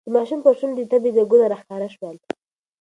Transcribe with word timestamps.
د 0.05 0.07
ماشوم 0.15 0.39
پر 0.43 0.53
شونډو 0.59 0.77
د 0.85 0.89
تبې 0.91 1.09
ځگونه 1.17 1.45
راښکاره 1.51 1.87
شول. 1.95 2.15